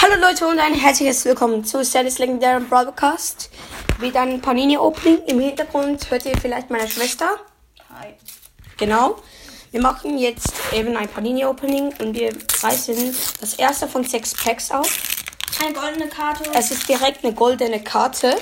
Hallo 0.00 0.14
Leute 0.20 0.46
und 0.46 0.60
ein 0.60 0.74
herzliches 0.74 1.24
Willkommen 1.24 1.64
zu 1.64 1.84
Stannis 1.84 2.20
Legendary 2.20 2.62
Broadcast. 2.62 3.50
Wieder 3.98 4.20
ein 4.20 4.40
Panini-Opening. 4.40 5.24
Im 5.26 5.40
Hintergrund 5.40 6.08
hört 6.08 6.24
ihr 6.24 6.38
vielleicht 6.40 6.70
meine 6.70 6.88
Schwester. 6.88 7.40
Hi. 7.92 8.14
Genau. 8.76 9.16
Wir 9.72 9.82
machen 9.82 10.16
jetzt 10.16 10.52
eben 10.72 10.96
ein 10.96 11.08
Panini-Opening 11.08 11.94
und 11.98 12.14
wir 12.14 12.32
reißen 12.62 13.12
das 13.40 13.54
erste 13.54 13.88
von 13.88 14.04
sechs 14.04 14.34
Packs 14.34 14.70
auf. 14.70 14.88
Eine 15.60 15.72
goldene 15.72 16.06
Karte. 16.06 16.48
Es 16.54 16.70
ist 16.70 16.88
direkt 16.88 17.24
eine 17.24 17.34
goldene 17.34 17.82
Karte. 17.82 18.36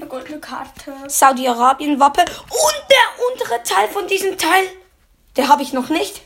Eine 0.00 0.08
goldene 0.08 0.40
Karte. 0.40 0.92
Saudi-Arabien-Wappe 1.06 2.22
und 2.22 2.84
der 2.90 3.30
untere 3.30 3.62
Teil 3.62 3.86
von 3.90 4.08
diesem 4.08 4.36
Teil. 4.36 4.64
Der 5.36 5.46
habe 5.46 5.62
ich 5.62 5.72
noch 5.72 5.88
nicht. 5.88 6.20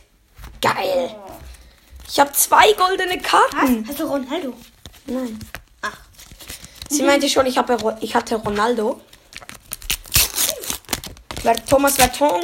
Geil. 0.59 1.15
Ich 2.09 2.19
habe 2.19 2.31
zwei 2.33 2.73
goldene 2.73 3.19
Karten. 3.21 3.85
Hast 3.87 3.99
du 3.99 4.05
Ronaldo? 4.05 4.53
Nein. 5.05 5.39
Ach. 5.81 5.97
Sie 6.89 7.03
meinte 7.03 7.29
schon, 7.29 7.45
ich, 7.45 7.57
habe, 7.57 7.97
ich 8.01 8.15
hatte 8.15 8.35
Ronaldo. 8.35 8.99
Thomas 11.69 11.95
Vertongen. 11.95 12.43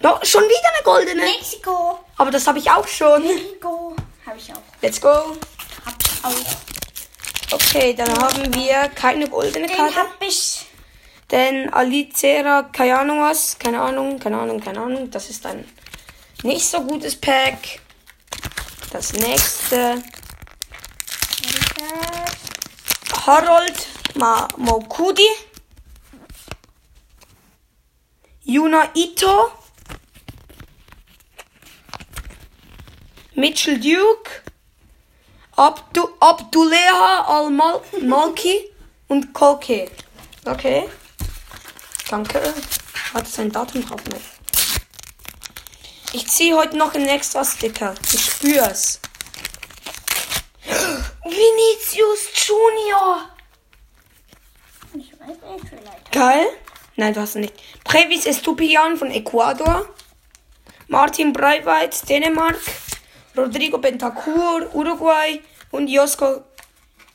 No, 0.00 0.18
schon 0.22 0.42
wieder 0.42 0.74
eine 0.74 0.84
goldene. 0.84 1.22
Mexiko. 1.22 1.98
Aber 2.16 2.30
das 2.30 2.46
habe 2.46 2.58
ich 2.58 2.70
auch 2.70 2.86
schon. 2.86 3.22
Mexiko. 3.22 3.96
Habe 4.26 4.38
ich 4.38 4.52
auch. 4.52 4.62
Let's 4.80 5.00
go. 5.00 5.08
Hab 5.08 5.94
ich 6.00 6.24
auch. 6.24 7.54
Okay, 7.54 7.94
dann 7.94 8.10
haben 8.18 8.54
wir 8.54 8.88
keine 8.94 9.28
goldene 9.28 9.66
Den 9.66 9.76
Karte. 9.76 9.96
hab 9.96 10.22
ich. 10.22 10.66
Denn 11.30 11.72
Alicera, 11.72 12.62
keine 12.72 12.98
Ahnung 12.98 13.20
was. 13.20 13.58
Keine 13.58 13.80
Ahnung, 13.80 14.18
keine 14.18 14.38
Ahnung, 14.38 14.60
keine 14.60 14.80
Ahnung. 14.80 15.10
Das 15.10 15.30
ist 15.30 15.44
ein 15.46 15.64
nicht 16.42 16.66
so 16.66 16.80
gutes 16.82 17.16
Pack. 17.16 17.80
Das 18.90 19.12
nächste. 19.12 20.02
Harold 23.26 23.86
Ma 24.14 24.48
Mokudi. 24.56 25.28
Yuna 28.42 28.90
Ito. 28.94 29.52
Mitchell 33.34 33.78
Duke. 33.78 34.42
Abdu 35.56 36.08
Abduleha 36.18 37.24
Al-Malki 37.26 38.70
und 39.08 39.32
Koke. 39.32 39.90
Okay. 40.44 40.88
Danke. 42.10 42.54
Hat 43.14 43.28
sein 43.28 43.50
Datum 43.52 43.86
drauf 43.86 44.04
nicht. 44.06 44.41
Ich 46.14 46.26
ziehe 46.28 46.54
heute 46.54 46.76
noch 46.76 46.94
einen 46.94 47.08
extra 47.08 47.42
Sticker. 47.42 47.94
Ich 48.12 48.24
spür's. 48.24 49.00
Vinicius 51.24 52.46
Junior. 52.46 53.30
Ich 54.94 55.12
weiß 55.18 55.28
nicht, 55.28 55.68
vielleicht. 55.68 56.12
Geil. 56.12 56.46
Nein, 56.96 57.14
du 57.14 57.20
hast 57.20 57.36
ihn 57.36 57.42
nicht. 57.42 57.54
Previs 57.84 58.26
Estupian 58.26 58.98
von 58.98 59.10
Ecuador. 59.10 59.88
Martin 60.88 61.32
Breiweit, 61.32 62.06
Dänemark. 62.06 62.60
Rodrigo 63.34 63.78
Bentancur, 63.78 64.68
Uruguay. 64.74 65.40
Und 65.70 65.88
Josko 65.88 66.44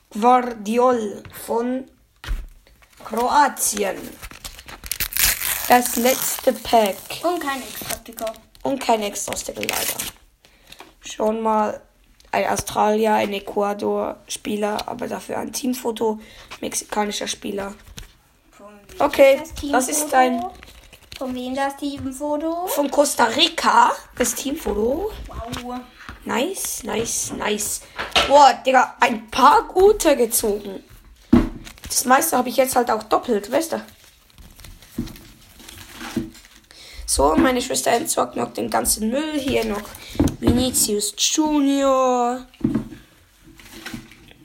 Guardiol 0.09 1.21
von 1.45 1.85
Kroatien. 3.05 3.97
Das 5.67 5.97
letzte 5.97 6.53
Pack. 6.53 6.95
Und 7.21 7.39
kein 7.39 7.61
Extra-Sticker. 7.61 8.33
Und 8.67 8.79
kein 8.79 9.01
Extra-Sticker 9.01 9.61
leider. 9.61 9.97
Schon 10.99 11.41
mal 11.41 11.79
ein 12.33 12.47
Australier, 12.49 13.13
ein 13.13 13.31
Ecuador-Spieler, 13.31 14.89
aber 14.89 15.07
dafür 15.07 15.37
ein 15.37 15.53
Teamfoto. 15.53 16.19
Mexikanischer 16.59 17.27
Spieler. 17.27 17.73
Okay, 18.99 19.39
das 19.39 19.71
das 19.71 19.87
ist 19.87 20.13
ein 20.13 20.43
Von 21.17 21.33
wem 21.33 21.55
das 21.55 21.77
Teamfoto? 21.77 22.67
von 22.67 22.91
Costa 22.91 23.23
Rica. 23.23 23.93
Das 24.17 24.35
Teamfoto. 24.35 25.11
Wow. 25.27 25.79
Nice, 26.25 26.83
nice, 26.83 27.31
nice. 27.37 27.81
Boah, 28.27 28.53
Digga, 28.65 28.95
ein 28.99 29.31
paar 29.31 29.63
gute 29.63 30.17
gezogen. 30.17 30.83
Das 31.87 32.03
meiste 32.03 32.35
habe 32.35 32.49
ich 32.49 32.57
jetzt 32.57 32.75
halt 32.75 32.91
auch 32.91 33.03
doppelt, 33.03 33.49
weißt 33.49 33.71
du? 33.71 33.81
So, 37.09 37.35
meine 37.37 37.61
Schwester 37.61 37.91
entsorgt 37.91 38.35
noch 38.35 38.51
den 38.51 38.69
ganzen 38.69 39.09
Müll. 39.09 39.39
Hier 39.39 39.63
noch 39.63 39.81
Vinicius 40.41 41.15
Junior. 41.17 42.45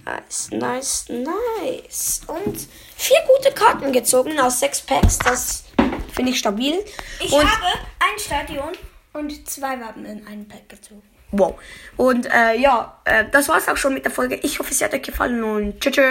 Nice, 0.04 0.48
nice, 0.52 1.06
nice. 1.08 2.20
Und 2.28 2.68
vier 2.96 3.18
gute 3.36 3.52
Karten 3.52 3.92
gezogen 3.92 4.38
aus 4.38 4.60
sechs 4.60 4.80
Packs. 4.80 5.18
Das 5.18 5.64
finde 6.14 6.30
ich 6.30 6.38
stabil. 6.38 6.78
Ich 7.18 7.32
Und 7.32 7.42
habe 7.42 7.66
ein 7.98 8.18
Stadion 8.18 8.72
und 9.12 9.48
zwei 9.48 9.80
Wappen 9.80 10.06
in 10.06 10.24
einem 10.24 10.46
Pack 10.46 10.68
gezogen. 10.68 11.02
Wow. 11.32 11.56
Und 11.96 12.26
äh, 12.26 12.56
ja, 12.58 13.00
äh, 13.04 13.24
das 13.32 13.48
war's 13.48 13.66
auch 13.66 13.76
schon 13.76 13.94
mit 13.94 14.04
der 14.04 14.12
Folge. 14.12 14.36
Ich 14.36 14.60
hoffe, 14.60 14.70
es 14.70 14.80
hat 14.82 14.94
euch 14.94 15.02
gefallen 15.02 15.42
und 15.42 15.80
tschüss. 15.80 15.94
tschüss. 15.94 16.04